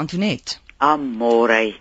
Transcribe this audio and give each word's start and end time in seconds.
Antoinette. 0.00 0.58
Amore. 0.78 1.74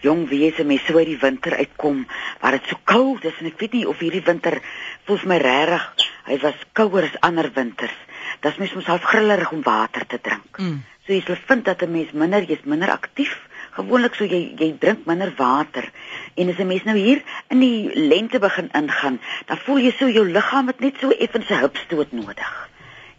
Jong 0.00 0.28
wese 0.28 0.64
mense 0.64 0.86
so 0.86 0.98
uit 0.98 1.10
die 1.10 1.18
winter 1.18 1.56
uitkom 1.56 2.06
waar 2.40 2.58
dit 2.58 2.66
so 2.70 2.78
koud 2.84 3.24
is 3.24 3.38
en 3.40 3.50
ek 3.50 3.60
weet 3.60 3.72
nie 3.78 3.86
of 3.88 4.02
hierdie 4.04 4.24
winter 4.24 4.60
voels 5.06 5.24
my 5.26 5.38
regtig 5.42 6.10
hy 6.28 6.36
was 6.42 6.60
kouer 6.76 7.08
as 7.08 7.16
ander 7.26 7.50
winters. 7.54 7.96
Dit 8.44 8.58
mens 8.60 8.74
moet 8.76 8.88
half 8.88 9.08
grillerig 9.08 9.52
om 9.52 9.64
water 9.64 10.06
te 10.08 10.20
drink. 10.20 10.60
Mm. 10.60 10.78
So 11.04 11.12
jy 11.12 11.20
sal 11.26 11.40
vind 11.48 11.64
dat 11.64 11.82
'n 11.82 11.92
mens 11.92 12.12
minder 12.12 12.42
jy's 12.42 12.64
minder 12.64 12.90
aktief. 12.90 13.34
Gewoonlik 13.76 14.14
so 14.14 14.24
jy 14.24 14.54
jy 14.58 14.76
drink 14.78 15.06
minder 15.06 15.32
water. 15.36 15.90
En 16.34 16.48
as 16.48 16.58
'n 16.58 16.66
mens 16.66 16.84
nou 16.84 16.96
hier 16.96 17.22
in 17.50 17.60
die 17.60 17.90
lente 17.94 18.38
begin 18.38 18.70
ingaan, 18.72 19.20
dan 19.46 19.58
voel 19.58 19.78
jy 19.78 19.92
so 19.98 20.08
jou 20.08 20.24
liggaam 20.24 20.66
het 20.66 20.80
net 20.80 20.94
so 21.00 21.10
effens 21.10 21.50
'n 21.50 21.60
hupstoot 21.60 22.12
nodig. 22.12 22.68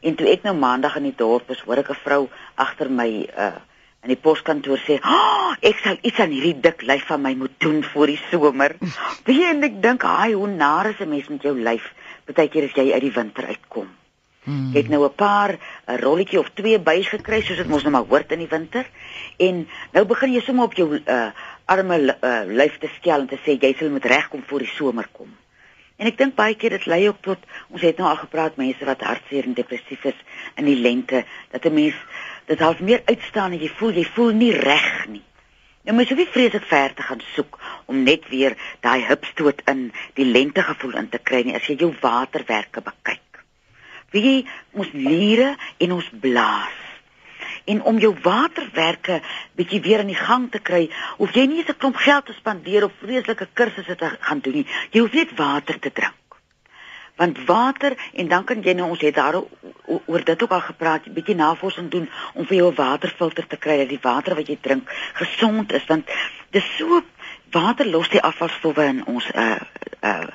En 0.02 0.16
toe 0.16 0.28
ek 0.28 0.44
nou 0.44 0.56
maandag 0.56 0.96
in 0.96 1.04
die 1.04 1.16
dorp 1.16 1.48
was, 1.48 1.62
hoor 1.62 1.78
ek 1.78 1.90
'n 1.90 2.04
vrou 2.04 2.30
agter 2.56 2.90
my 2.90 3.30
uh 3.38 3.60
in 4.06 4.14
die 4.14 4.22
poskantoor 4.22 4.80
sê, 4.86 5.00
"Oh, 5.02 5.54
ek 5.62 5.82
sal 5.84 5.98
iets 6.02 6.20
aan 6.20 6.32
hierdie 6.32 6.60
dik 6.62 6.82
lyf 6.82 7.06
van 7.10 7.22
my 7.22 7.34
moet 7.34 7.60
doen 7.60 7.84
vir 7.84 8.08
die 8.08 8.22
somer." 8.32 8.76
Wie 9.28 9.44
en 9.46 9.64
ek 9.64 9.82
dink, 9.82 10.02
"Haai, 10.04 10.34
hoe 10.34 10.48
naar 10.48 10.90
is 10.90 11.00
'n 11.00 11.10
mens 11.10 11.28
met 11.28 11.42
jou 11.42 11.56
lyf, 11.60 11.94
partykeer 12.26 12.70
as 12.70 12.76
jy 12.76 12.94
uit 12.94 13.02
die 13.02 13.12
winter 13.12 13.46
uitkom." 13.46 13.90
Hmm. 14.46 14.70
Ek 14.76 14.86
het 14.86 14.90
nou 14.90 15.04
'n 15.06 15.16
paar 15.16 15.58
'n 15.88 15.98
rolletjie 16.00 16.40
of 16.40 16.50
twee 16.54 16.80
bys 16.80 17.08
gekry 17.10 17.42
soos 17.42 17.58
dit 17.58 17.68
mos 17.68 17.82
nou 17.84 17.92
maar 17.92 18.06
hoort 18.10 18.32
in 18.32 18.40
die 18.40 18.48
winter. 18.48 18.86
En 19.38 19.68
nou 19.92 20.06
begin 20.06 20.34
jy 20.34 20.42
sommer 20.42 20.66
op 20.66 20.74
jou 20.74 21.02
uh 21.06 21.32
arme 21.66 21.98
uh, 22.22 22.44
lyf 22.46 22.78
te 22.78 22.90
skel 22.98 23.20
en 23.20 23.28
te 23.28 23.40
sê 23.42 23.58
jy 23.60 23.74
sal 23.74 23.90
moet 23.90 24.06
regkom 24.06 24.44
voor 24.46 24.60
die 24.60 24.74
somer 24.78 25.08
kom. 25.12 25.34
En 25.96 26.10
ek 26.10 26.18
dink 26.20 26.36
baie 26.36 26.56
keer 26.60 26.76
dit 26.76 26.88
lei 26.92 27.06
ook 27.08 27.22
tot 27.24 27.44
ons 27.70 27.84
het 27.86 27.98
nou 27.98 28.10
al 28.10 28.20
gepraat 28.20 28.58
mense 28.60 28.88
wat 28.88 29.04
hartseer 29.08 29.48
en 29.48 29.56
depressief 29.56 30.04
is 30.12 30.18
in 30.60 30.68
die 30.68 30.80
lente 30.88 31.24
dat 31.54 31.66
'n 31.66 31.74
mens 31.74 31.96
dit 32.46 32.60
half 32.60 32.80
meer 32.80 33.02
uitstaan 33.06 33.52
en 33.52 33.62
jy 33.64 33.72
voel 33.80 33.94
jy 34.02 34.06
voel 34.16 34.32
nie 34.32 34.52
reg 34.52 35.08
nie. 35.08 35.24
Jy 35.86 35.94
moet 35.94 36.08
so 36.08 36.16
vreeslik 36.16 36.66
ver 36.66 36.94
te 36.94 37.02
gaan 37.02 37.22
soek 37.36 37.60
om 37.86 38.04
net 38.04 38.28
weer 38.30 38.58
daai 38.82 39.06
hupstoot 39.06 39.62
in 39.70 39.92
die 40.14 40.26
lente 40.26 40.64
gevoel 40.64 40.98
in 41.02 41.10
te 41.10 41.18
kry 41.18 41.44
nie 41.46 41.56
as 41.56 41.68
jy 41.70 41.76
jou 41.76 41.94
waterwerke 42.02 42.82
bekyk. 42.82 43.44
Wie 44.12 44.24
jy 44.24 44.38
ons 44.74 44.92
niere 44.94 45.56
en 45.78 45.92
ons 45.92 46.10
blaas. 46.22 46.85
En 47.66 47.82
om 47.84 47.98
jou 47.98 48.14
waterwerke 48.22 49.22
bietjie 49.56 49.82
weer 49.82 50.00
in 50.00 50.12
die 50.14 50.24
gang 50.28 50.52
te 50.52 50.60
kry, 50.60 50.90
hoef 51.18 51.34
jy 51.34 51.46
nie 51.46 51.64
'n 51.64 51.78
klomp 51.78 51.96
geld 51.96 52.26
te 52.26 52.34
spandeer 52.34 52.84
op 52.84 52.94
vreeslike 53.02 53.48
kursusse 53.54 53.96
te 53.96 54.18
gaan 54.20 54.40
doen 54.40 54.54
nie. 54.54 54.68
Jy 54.92 55.00
hoef 55.00 55.14
net 55.14 55.36
water 55.36 55.80
te 55.80 55.92
drink 55.92 56.14
want 57.16 57.46
water 57.46 57.98
en 58.14 58.28
dan 58.28 58.44
kan 58.44 58.62
jy 58.64 58.74
nou 58.74 58.90
ons 58.90 59.02
het 59.02 59.16
daar 59.16 59.38
oor 59.86 60.24
dit 60.24 60.44
ook 60.44 60.52
al 60.52 60.62
gepraat, 60.62 61.06
'n 61.08 61.14
bietjie 61.14 61.36
navorsing 61.36 61.90
doen 61.92 62.10
om 62.34 62.46
vir 62.46 62.58
jou 62.58 62.72
'n 62.72 62.76
waterfilter 62.76 63.48
te 63.48 63.58
kry 63.58 63.78
dat 63.78 63.90
die 63.90 64.00
water 64.02 64.36
wat 64.36 64.48
jy 64.48 64.58
drink 64.62 64.92
gesond 65.14 65.72
is 65.74 65.86
want 65.86 66.10
dis 66.50 66.76
so 66.78 67.02
water 67.52 67.88
los 67.88 68.10
die 68.10 68.22
afvalstowwe 68.22 68.84
in 68.84 69.06
ons 69.06 69.32
uh 69.36 69.60
uh 70.02 70.28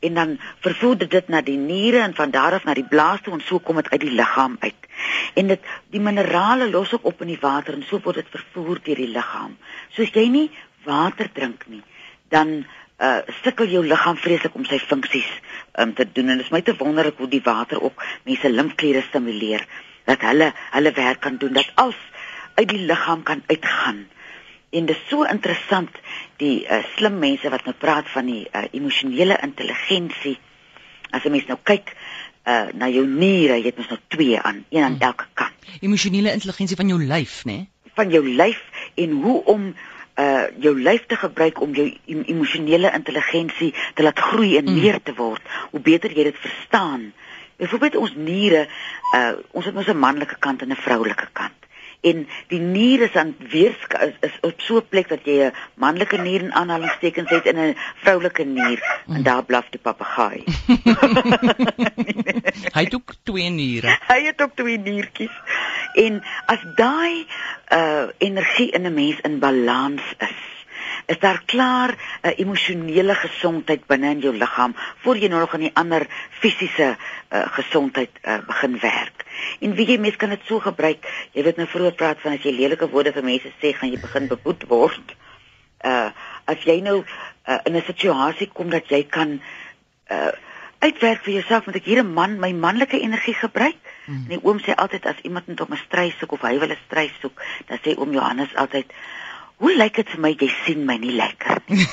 en 0.00 0.14
dan 0.14 0.38
vervoer 0.64 0.98
dit 0.98 1.28
na 1.28 1.42
die 1.44 1.58
niere 1.58 2.00
en 2.00 2.14
van 2.14 2.30
daar 2.30 2.56
af 2.56 2.64
na 2.64 2.74
die 2.74 2.86
blaas 2.88 3.20
toe 3.24 3.34
en 3.36 3.44
so 3.44 3.58
kom 3.58 3.76
dit 3.76 3.90
uit 3.90 4.00
die 4.00 4.16
liggaam 4.16 4.56
uit. 4.60 4.88
En 5.34 5.52
dit 5.52 5.70
die 5.90 6.00
minerale 6.00 6.70
los 6.70 6.92
ook 6.94 7.04
op 7.12 7.20
in 7.20 7.32
die 7.34 7.40
water 7.40 7.76
en 7.76 7.84
so 7.88 8.00
word 8.04 8.22
dit 8.22 8.32
vervoer 8.32 8.80
deur 8.82 9.02
die 9.04 9.12
liggaam. 9.12 9.56
Soos 9.96 10.12
jy 10.16 10.26
nie 10.28 10.48
water 10.84 11.28
drink 11.32 11.66
nie, 11.68 11.82
dan 12.28 12.62
uh 13.00 13.18
sukkel 13.42 13.70
jou 13.72 13.80
liggaam 13.86 14.16
vreeslik 14.20 14.54
om 14.54 14.64
sy 14.68 14.76
funksies 14.78 15.28
um, 15.80 15.94
te 15.96 16.04
doen 16.04 16.28
en 16.28 16.40
dit 16.40 16.44
is 16.44 16.52
my 16.52 16.60
te 16.60 16.74
wonderlik 16.76 17.16
hoe 17.16 17.28
die 17.32 17.44
water 17.44 17.80
ook 17.80 18.02
mense 18.28 18.50
limfkliere 18.52 19.00
stimuleer 19.06 19.64
dat 20.04 20.20
hulle 20.28 20.50
hulle 20.74 20.92
werk 20.98 21.22
kan 21.24 21.38
doen 21.40 21.56
dat 21.56 21.70
als 21.80 21.96
uit 22.58 22.68
die 22.68 22.82
liggaam 22.90 23.22
kan 23.22 23.40
uitgaan 23.46 24.02
en 24.70 24.86
dit 24.86 24.96
is 24.96 25.08
so 25.08 25.24
interessant 25.24 25.90
die 26.36 26.66
uh, 26.66 26.82
slim 26.96 27.18
mense 27.18 27.50
wat 27.50 27.64
nou 27.64 27.74
praat 27.74 28.08
van 28.08 28.26
die 28.26 28.46
uh, 28.52 28.64
emosionele 28.72 29.38
intelligensie 29.42 30.38
as 31.10 31.24
'n 31.24 31.30
mens 31.30 31.46
nou 31.46 31.58
kyk 31.62 31.94
uh, 32.46 32.70
na 32.72 32.88
jou 32.88 33.06
niere 33.06 33.58
jy 33.58 33.66
het 33.66 33.76
mos 33.76 33.88
nou 33.88 34.00
twee 34.08 34.38
aan 34.38 34.64
een 34.70 34.82
aan 34.82 34.98
hmm. 34.98 35.08
elke 35.10 35.26
kant 35.34 35.54
emosionele 35.80 36.32
intelligensie 36.32 36.76
van 36.76 36.88
jou 36.88 37.00
lyf 37.02 37.44
nê 37.44 37.52
nee? 37.52 37.68
van 37.94 38.10
jou 38.10 38.24
lyf 38.24 38.60
en 38.94 39.10
hoe 39.10 39.44
om 39.44 39.74
uh 40.20 40.46
jou 40.58 40.74
lyf 40.80 41.06
te 41.06 41.16
gebruik 41.16 41.60
om 41.60 41.74
jou 41.74 41.86
emosionele 42.06 42.90
intelligensie 42.92 43.74
te 43.94 44.02
laat 44.02 44.18
groei 44.18 44.56
en 44.58 44.68
mm. 44.68 44.80
meer 44.80 44.98
te 45.02 45.14
word, 45.16 45.42
hoe 45.70 45.80
beter 45.80 46.12
jy 46.12 46.26
dit 46.28 46.40
verstaan. 46.42 47.12
Byvoorbeeld 47.60 47.96
ons 47.96 48.14
niere, 48.16 48.66
uh 49.16 49.32
ons 49.50 49.64
het 49.64 49.74
mos 49.74 49.88
'n 49.88 49.96
manlike 49.96 50.36
kant 50.38 50.62
en 50.62 50.72
'n 50.72 50.84
vroulike 50.86 51.28
kant. 51.32 51.59
En 52.00 52.28
die 52.48 52.60
nier 52.60 53.02
is 53.02 53.14
aan 53.14 53.34
weersk 53.50 53.92
is, 53.92 54.14
is 54.20 54.36
op 54.40 54.60
so 54.60 54.76
'n 54.76 54.88
plek 54.88 55.08
dat 55.08 55.24
jy 55.24 55.48
'n 55.48 55.54
manlike 55.74 56.16
nier 56.16 56.40
in 56.40 56.52
aanhalingstekens 56.52 57.30
het 57.30 57.46
en 57.46 57.56
'n 57.56 57.76
vroulike 58.02 58.44
nier 58.44 58.80
mm. 59.06 59.14
en 59.14 59.22
daar 59.22 59.44
blaf 59.44 59.68
die 59.70 59.80
papegaai. 59.80 60.44
Hy 62.76 62.84
het 62.84 62.94
ook 62.94 63.14
twee 63.22 63.50
niere. 63.50 63.98
Hy 64.06 64.20
het 64.24 64.42
ook 64.42 64.56
twee 64.56 64.78
niertjies. 64.78 65.36
En 65.94 66.22
as 66.46 66.62
daai 66.74 67.26
uh 67.68 68.06
energie 68.18 68.70
in 68.70 68.86
'n 68.86 68.94
mens 68.94 69.20
in 69.20 69.38
balans 69.38 70.02
is, 70.18 70.59
is 71.10 71.18
daar 71.18 71.42
klaar 71.44 71.90
'n 71.90 72.28
uh, 72.28 72.38
emosionele 72.38 73.14
gesondheid 73.14 73.86
binne 73.86 74.10
in 74.10 74.20
jou 74.20 74.34
liggaam 74.36 74.74
voor 75.02 75.16
jy 75.16 75.28
nou 75.28 75.40
nog 75.40 75.54
aan 75.54 75.66
die 75.66 75.74
ander 75.74 76.06
fisiese 76.30 76.96
uh, 76.96 77.46
gesondheid 77.58 78.10
uh, 78.22 78.38
begin 78.46 78.78
werk. 78.78 79.24
En 79.60 79.74
wie 79.74 79.86
jy 79.86 79.98
mens 79.98 80.16
kan 80.16 80.28
dit 80.28 80.44
so 80.44 80.60
gebruik. 80.60 81.06
Jy 81.32 81.42
weet 81.42 81.56
nou 81.56 81.66
vroeër 81.68 81.94
praat 81.94 82.20
van 82.20 82.32
as 82.32 82.44
jy 82.44 82.52
lelike 82.52 82.90
woorde 82.90 83.12
vir 83.12 83.24
mense 83.24 83.50
sê, 83.62 83.72
gaan 83.72 83.90
jy 83.90 84.00
begin 84.00 84.28
beboet 84.28 84.68
word. 84.68 85.16
Uh 85.84 86.10
as 86.50 86.62
jy 86.66 86.80
nou 86.82 87.04
uh, 87.46 87.58
in 87.64 87.76
'n 87.76 87.82
situasie 87.86 88.50
kom 88.52 88.70
dat 88.70 88.88
jy 88.88 89.04
kan 89.06 89.40
uh 90.10 90.32
uitwerk 90.80 91.24
vir 91.24 91.34
jouself 91.34 91.66
met 91.66 91.76
ek 91.76 91.84
hier 91.84 92.02
'n 92.02 92.12
man 92.12 92.38
my 92.40 92.52
manlike 92.52 93.00
energie 93.00 93.34
gebruik. 93.34 93.76
Mm. 94.06 94.14
En 94.14 94.28
die 94.28 94.42
oom 94.42 94.58
sê 94.58 94.74
altyd 94.74 95.06
as 95.06 95.20
iemand 95.22 95.46
net 95.46 95.60
om 95.60 95.72
'n 95.72 95.84
stryd 95.86 96.14
soek 96.18 96.32
of 96.32 96.40
hy 96.40 96.58
wil 96.58 96.70
'n 96.70 96.84
stryd 96.86 97.12
soek, 97.20 97.42
dan 97.66 97.78
sê 97.78 97.98
oom 97.98 98.12
Johannes 98.12 98.54
altyd 98.54 98.86
Hoe 99.60 99.74
lyk 99.76 99.98
dit 100.00 100.08
vir 100.08 100.20
my 100.24 100.30
jy 100.40 100.46
sien 100.64 100.84
my 100.88 100.94
nie 100.96 101.12
lekker 101.12 101.58
nie. 101.68 101.84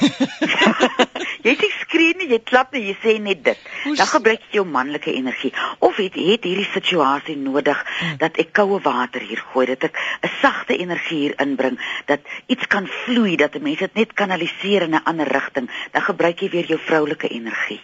jy 1.47 1.53
sê 1.59 1.67
skree 1.81 2.13
nie, 2.15 2.29
jy 2.31 2.39
klap 2.47 2.71
nie, 2.71 2.85
jy 2.87 2.95
sê 3.01 3.15
net 3.19 3.41
dit. 3.43 3.65
Dan 3.83 4.07
gebruik 4.07 4.45
jy 4.47 4.61
jou 4.61 4.63
manlike 4.71 5.11
energie. 5.11 5.51
Of 5.83 5.99
het 5.99 6.15
het 6.15 6.47
hierdie 6.47 6.67
situasie 6.71 7.35
nodig 7.39 7.81
mm. 7.83 8.13
dat 8.21 8.39
ek 8.39 8.53
koue 8.55 8.79
water 8.85 9.25
hier 9.27 9.41
gooi, 9.51 9.65
dat 9.73 9.83
ek 9.89 9.99
'n 9.99 10.31
sagte 10.39 10.77
energie 10.77 11.19
hier 11.25 11.35
inbring, 11.43 11.75
dat 12.07 12.23
iets 12.47 12.67
kan 12.71 12.87
vloei, 12.87 13.35
dat 13.35 13.59
'n 13.59 13.63
mens 13.63 13.83
dit 13.83 13.99
net 13.99 14.13
kanaliseer 14.13 14.87
in 14.87 14.95
'n 14.95 15.03
ander 15.03 15.27
rigting. 15.27 15.67
Dan 15.91 16.07
gebruik 16.07 16.39
jy 16.39 16.49
weer 16.49 16.67
jou 16.71 16.79
vroulike 16.79 17.27
energie. 17.27 17.81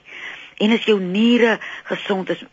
En 0.63 0.71
as 0.71 0.87
jou 0.87 0.99
niere 0.99 1.59
gesond 1.83 2.29
is 2.29 2.43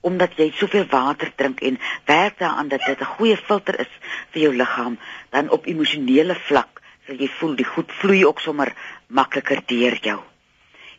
omdat 0.00 0.34
jy 0.36 0.50
soveel 0.56 0.86
water 0.90 1.30
drink 1.36 1.60
en 1.60 1.78
werk 2.04 2.38
daaraan 2.38 2.68
dat 2.68 2.82
dit 2.86 3.00
'n 3.00 3.14
goeie 3.14 3.36
filter 3.36 3.80
is 3.80 3.92
vir 4.32 4.42
jou 4.42 4.54
liggaam, 4.56 4.98
dan 5.30 5.50
op 5.50 5.66
emosionele 5.66 6.34
vlak 6.34 6.79
sal 7.10 7.18
jy 7.18 7.26
voel 7.40 7.56
die 7.58 7.66
goed 7.66 7.90
vloei 7.98 8.20
ook 8.22 8.40
sommer 8.40 8.70
makliker 9.10 9.64
deur 9.66 9.96
jou. 10.04 10.20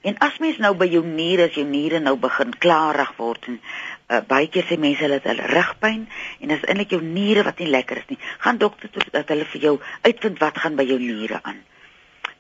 En 0.04 0.18
as 0.26 0.40
mens 0.44 0.58
nou 0.60 0.74
by 0.76 0.90
jou 0.92 1.04
niere, 1.06 1.46
as 1.48 1.56
jou 1.56 1.64
niere 1.64 2.02
nou 2.04 2.18
begin 2.20 2.52
klarig 2.60 3.14
word 3.16 3.48
en 3.48 3.60
uh, 3.62 4.20
baie 4.28 4.50
keer 4.52 4.66
sê 4.68 4.76
mense 4.82 5.08
het 5.08 5.28
hulle 5.30 5.48
rugpyn 5.54 6.08
en 6.42 6.52
as 6.52 6.66
eintlik 6.66 6.98
jou 6.98 7.02
niere 7.06 7.46
wat 7.48 7.62
nie 7.62 7.70
lekker 7.70 8.02
is 8.02 8.10
nie, 8.10 8.20
gaan 8.44 8.60
dokter 8.60 8.92
toe 8.92 9.06
dat 9.14 9.32
hulle 9.32 9.48
vir 9.54 9.68
jou 9.70 9.76
uitvind 10.04 10.42
wat 10.42 10.60
gaan 10.64 10.76
by 10.76 10.88
jou 10.90 11.00
niere 11.00 11.40
aan. 11.44 11.62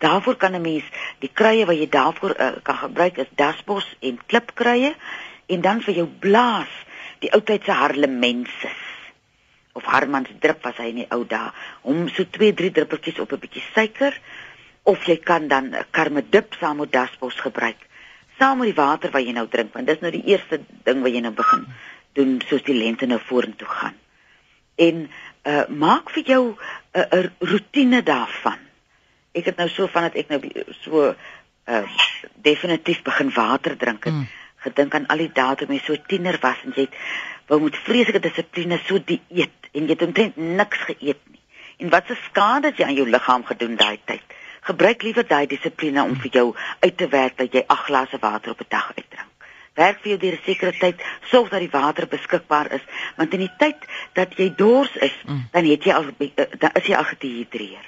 Daarvoor 0.03 0.35
kan 0.41 0.57
'n 0.57 0.61
mens 0.61 0.83
die 1.21 1.31
kruie 1.31 1.65
wat 1.65 1.77
jy 1.77 1.87
daarvoor 1.87 2.35
uh, 2.35 2.51
kan 2.63 2.77
gebruik 2.77 3.17
is 3.23 3.31
dasbos 3.35 3.87
en 4.01 4.19
klipkruie 4.25 4.95
en 5.47 5.61
dan 5.61 5.81
vir 5.81 6.01
jou 6.01 6.07
blaas 6.07 6.73
die 7.19 7.31
ou 7.31 7.39
tyd 7.39 7.63
se 7.63 7.71
harlemensis 7.71 8.90
of 9.73 9.83
harmans 9.83 10.29
drup 10.39 10.63
was 10.63 10.77
hy 10.77 10.89
in 10.91 11.01
die 11.03 11.09
ou 11.11 11.23
dae 11.27 11.51
om 11.81 12.07
so 12.09 12.25
2 12.37 12.53
3 12.53 12.71
druppeltjies 12.77 13.19
op 13.19 13.33
'n 13.33 13.43
bietjie 13.45 13.63
suiker 13.73 14.17
of 14.83 15.05
jy 15.07 15.17
kan 15.17 15.47
dan 15.47 15.71
'n 15.75 15.85
karmedip 15.91 16.53
saam 16.59 16.77
met 16.77 16.91
dasbos 16.91 17.39
gebruik 17.39 17.87
saam 18.39 18.57
met 18.57 18.73
die 18.73 18.81
water 18.81 19.11
wat 19.11 19.25
jy 19.25 19.33
nou 19.33 19.47
drink 19.47 19.73
want 19.73 19.87
dis 19.87 20.01
nou 20.01 20.11
die 20.11 20.25
eerste 20.25 20.61
ding 20.83 21.01
wat 21.01 21.13
jy 21.13 21.21
nou 21.21 21.33
begin 21.33 21.65
doen 22.13 22.41
soos 22.47 22.63
die 22.63 22.79
lente 22.83 23.05
nou 23.05 23.19
vorentoe 23.19 23.67
gaan 23.67 23.95
en 24.75 25.09
uh, 25.43 25.67
maak 25.67 26.09
vir 26.09 26.23
jou 26.23 26.43
'n 26.51 26.57
uh, 26.99 27.21
'n 27.21 27.31
rotine 27.39 28.03
daarvan 28.03 28.59
ek 29.31 29.45
het 29.45 29.57
nou 29.57 29.69
so 29.69 29.87
van 29.87 30.09
dat 30.09 30.15
ek 30.15 30.29
nou 30.29 30.41
so 30.83 31.15
uh 31.65 31.83
definitief 32.41 33.01
begin 33.05 33.29
water 33.33 33.77
drink 33.77 34.03
het. 34.03 34.13
Mm. 34.13 34.27
Gedink 34.65 34.95
aan 34.95 35.07
al 35.07 35.23
die 35.23 35.31
dae 35.33 35.55
toe 35.55 35.67
ek 35.69 35.85
so 35.85 35.97
tiener 36.07 36.37
was 36.41 36.57
en 36.65 36.73
jy 36.75 36.87
het 36.87 36.95
wou 37.49 37.59
met 37.61 37.77
vreeslike 37.85 38.21
dissipline 38.23 38.79
so 38.85 38.99
dieet 38.99 39.60
en 39.71 39.87
jy 39.87 39.95
het 39.95 40.01
omtrent 40.01 40.37
niks 40.37 40.77
geëet 40.77 41.21
nie. 41.31 41.41
En 41.77 41.89
wat 41.89 42.07
se 42.07 42.17
skade 42.25 42.67
het 42.67 42.77
jy 42.77 42.85
aan 42.85 42.99
jou 42.99 43.09
liggaam 43.09 43.45
gedoen 43.45 43.75
daai 43.75 43.99
tyd? 44.05 44.23
Gebruik 44.61 45.01
liewer 45.01 45.27
daai 45.27 45.47
dissipline 45.47 46.03
om 46.03 46.15
vir 46.21 46.31
jou 46.31 46.55
uit 46.79 46.97
te 46.97 47.07
werk 47.07 47.37
dat 47.37 47.53
jy 47.53 47.63
8 47.67 47.85
glase 47.85 48.17
water 48.21 48.51
op 48.51 48.59
'n 48.61 48.69
dag 48.69 48.91
uitdrink. 48.95 49.29
Werk 49.73 50.01
vir 50.01 50.09
jou 50.09 50.19
deur 50.19 50.33
'n 50.33 50.45
sekere 50.45 50.77
tyd, 50.77 51.01
sorg 51.31 51.49
dat 51.49 51.59
die 51.59 51.69
water 51.71 52.07
beskikbaar 52.07 52.71
is, 52.71 52.81
want 53.17 53.33
in 53.33 53.39
die 53.39 53.55
tyd 53.57 53.77
dat 54.13 54.37
jy 54.37 54.53
dors 54.55 54.95
is, 54.95 55.15
Mm. 55.25 55.47
dan 55.51 55.65
het 55.65 55.83
jy 55.83 55.93
al 55.93 56.05
eh, 56.19 56.45
dan 56.59 56.69
is 56.73 56.85
jy 56.85 56.95
al 56.95 57.03
gedehidreer. 57.03 57.85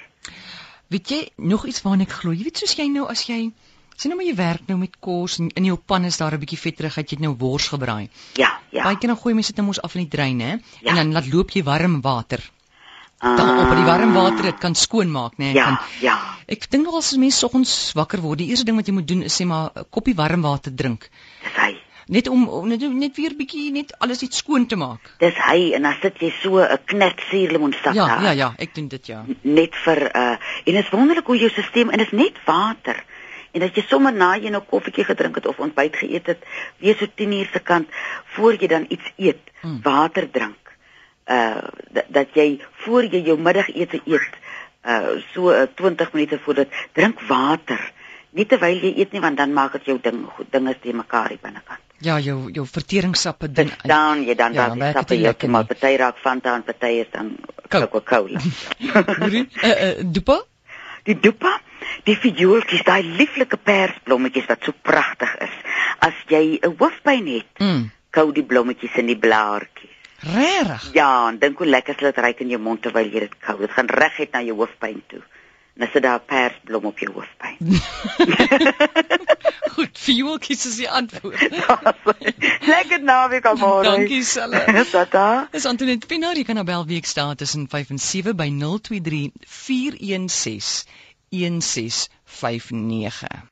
Weet 0.88 1.08
jy 1.08 1.28
nog 1.36 1.66
iets 1.66 1.82
waarna 1.82 2.02
ek 2.02 2.10
glo? 2.10 2.32
Jy 2.32 2.44
weet 2.44 2.58
soos 2.58 2.74
jy 2.76 2.88
nou 2.88 3.06
as 3.08 3.26
jy 3.26 3.52
sien 3.96 4.10
nou 4.10 4.16
maar 4.20 4.26
jy 4.26 4.34
werk 4.36 4.66
nou 4.68 4.78
met 4.78 4.96
kos 5.00 5.38
en 5.38 5.48
in 5.54 5.64
jou 5.64 5.76
pan 5.76 6.04
is 6.04 6.16
daar 6.16 6.32
'n 6.34 6.38
bietjie 6.40 6.58
vetterigheid, 6.58 7.10
jy 7.10 7.16
het 7.16 7.24
nou 7.24 7.34
wors 7.38 7.68
gebraai. 7.68 8.08
Ja, 8.34 8.58
ja. 8.70 8.82
Baie 8.84 8.96
keer 8.98 9.08
dan 9.08 9.16
gooi 9.22 9.34
mense 9.34 9.52
dit 9.52 9.56
nou 9.56 9.66
mos 9.66 9.80
af 9.82 9.94
in 9.94 10.00
die 10.02 10.10
drein, 10.16 10.40
hè? 10.40 10.56
Ja. 10.80 10.90
En 10.90 10.94
dan 10.96 11.12
laat 11.12 11.32
loop 11.32 11.50
jy 11.50 11.62
warm 11.62 12.00
water. 12.00 12.40
Ah, 13.18 13.36
Dan 13.36 13.58
op 13.58 13.76
die 13.76 13.84
warm 13.84 14.12
water 14.12 14.42
dit 14.42 14.58
kan 14.58 14.74
skoonmaak, 14.74 15.32
né? 15.38 15.52
Ja, 15.54 15.64
Kan 15.64 15.78
ja. 16.00 16.18
Ek 16.46 16.70
dink 16.70 16.84
nog 16.84 16.96
as 16.96 17.16
mense 17.16 17.38
soggens 17.38 17.92
wakker 17.94 18.20
word, 18.20 18.38
die 18.38 18.48
eerste 18.48 18.64
ding 18.64 18.76
wat 18.76 18.86
jy 18.86 18.92
moet 18.92 19.08
doen 19.08 19.22
is 19.22 19.40
sê 19.40 19.46
maar 19.46 19.70
'n 19.74 19.84
koppie 19.90 20.14
warm 20.14 20.42
water 20.42 20.74
drink. 20.74 21.08
Dis 21.42 21.52
hy. 21.56 21.76
Net 22.06 22.28
om, 22.28 22.68
net, 22.68 22.80
net 22.92 23.16
weer 23.16 23.32
bietjie 23.34 23.70
net 23.72 23.94
alles 23.98 24.20
iets 24.22 24.36
skoon 24.36 24.66
te 24.66 24.76
maak. 24.76 25.00
Dis 25.18 25.34
hy 25.34 25.72
en 25.72 25.82
dan 25.82 25.94
sit 26.02 26.18
jy 26.20 26.32
so 26.42 26.58
'n 26.60 26.78
knet 26.84 27.20
suurlemoensap 27.30 27.94
Ja, 27.94 28.06
daar. 28.06 28.22
ja, 28.22 28.30
ja, 28.30 28.54
ek 28.58 28.74
doen 28.74 28.88
dit 28.88 29.06
ja. 29.06 29.24
net 29.42 29.74
vir 29.74 30.10
uh 30.16 30.36
en 30.66 30.74
dit 30.74 30.84
is 30.84 30.90
wonderlik 30.90 31.26
hoe 31.26 31.38
jou 31.38 31.48
stelsel 31.50 31.90
en 31.90 31.98
dit 31.98 32.06
is 32.12 32.18
net 32.18 32.34
water 32.44 33.04
en 33.54 33.60
dat 33.62 33.76
jy 33.78 33.84
sommer 33.88 34.12
na 34.12 34.32
jy 34.36 34.50
nou 34.50 34.60
koffietjie 34.66 35.04
gedrink 35.06 35.38
het 35.38 35.46
of 35.46 35.58
ontbyt 35.62 35.96
geëet 36.02 36.26
het, 36.32 36.42
weer 36.82 36.96
so 36.98 37.06
10 37.14 37.32
uur 37.38 37.48
se 37.52 37.60
kant 37.62 37.88
voor 38.34 38.56
jy 38.58 38.66
dan 38.68 38.86
iets 38.88 39.12
eet, 39.16 39.40
Mm. 39.64 39.78
water 39.82 40.26
drink. 40.30 40.72
Uh 41.24 41.62
dat, 41.94 42.04
dat 42.12 42.34
jy 42.36 42.58
voor 42.84 43.06
jy 43.08 43.22
jou 43.24 43.38
middagete 43.40 44.00
eet, 44.04 44.34
uh 44.84 45.14
so 45.32 45.48
uh, 45.54 45.62
20 45.78 46.12
minute 46.12 46.38
voor 46.44 46.54
dit 46.54 46.68
drink 46.92 47.20
water. 47.28 47.80
Nie 48.36 48.44
terwyl 48.50 48.76
jy 48.82 48.90
eet 49.00 49.12
nie 49.16 49.20
want 49.24 49.36
dan 49.40 49.52
maak 49.56 49.72
dit 49.78 49.84
jou 49.88 49.96
ding 50.02 50.26
goed 50.36 50.50
dinge 50.52 50.74
te 50.82 50.92
mekaar 50.92 51.28
hier 51.32 51.38
binnekant. 51.40 51.80
Ja, 52.04 52.18
jou 52.20 52.50
jou 52.52 52.66
verteringssappe 52.66 53.48
doen. 53.52 53.68
Verstaan 53.72 54.24
jy 54.26 54.34
dan 54.34 54.52
Ja, 54.52 54.68
die 54.68 54.78
werk 54.82 54.94
het 54.94 55.08
sappe 55.08 55.14
lekker 55.14 55.30
heeltemal 55.30 55.60
nie. 55.64 55.68
party 55.72 55.96
raak 56.02 56.16
van 56.26 56.38
dan 56.42 56.62
party 56.64 56.86
is 57.00 57.10
dan. 57.10 57.36
Coca-Cola. 57.68 58.40
Hoorie? 59.20 59.48
Uh, 59.62 59.70
uh, 59.70 60.04
dopa? 60.12 60.42
Die 61.04 61.16
dopa, 61.20 61.60
die 62.04 62.16
viooltjies, 62.16 62.84
daai 62.84 63.02
lieflike 63.02 63.56
persblommetjies 63.56 64.46
wat 64.46 64.62
so 64.64 64.72
pragtig 64.82 65.34
is. 65.40 65.54
As 65.98 66.14
jy 66.28 66.58
'n 66.62 66.76
hoofpyn 66.78 67.26
het, 67.26 67.58
Mm. 67.58 67.90
kou 68.10 68.32
die 68.32 68.44
blommetjies 68.44 68.96
in 68.96 69.06
die 69.06 69.18
blaartjies. 69.18 69.90
Regtig? 70.24 70.92
Ja, 70.94 71.28
en 71.28 71.38
dink 71.38 71.58
hoe 71.58 71.66
lekker 71.66 71.96
dit 71.96 72.16
ruik 72.16 72.40
in 72.40 72.48
jou 72.48 72.60
mond 72.60 72.82
terwyl 72.82 73.10
jy 73.10 73.20
dit 73.20 73.38
kou. 73.40 73.58
Dit 73.58 73.70
gaan 73.70 73.86
reguit 73.88 74.32
na 74.32 74.40
jou 74.42 74.56
hoofpyn 74.56 75.02
toe. 75.08 75.20
Dan 75.76 75.88
sit 75.92 76.02
daar 76.02 76.20
'n 76.20 76.24
persblom 76.26 76.84
op 76.84 76.98
jou 76.98 77.12
hoofpyn. 77.12 77.56
Goed, 79.74 79.98
viooltjies 79.98 80.66
is 80.66 80.76
die 80.76 80.88
antwoord. 80.90 81.40
lekker 82.74 83.02
naweek 83.02 83.44
almore. 83.44 83.82
Dankie 83.82 84.22
Selle. 84.22 84.62
Tata. 84.92 85.48
Dis 85.50 85.66
Antoinette 85.66 86.06
Pinaar, 86.06 86.36
jy 86.38 86.44
kan 86.44 86.54
nou 86.54 86.64
bel 86.66 86.86
week 86.86 87.04
staan 87.06 87.34
tussen 87.36 87.66
5 87.68 87.90
en 87.90 87.98
7 87.98 88.36
by 88.38 88.48
023 88.60 89.30
416 89.46 90.84
1659. 91.34 93.48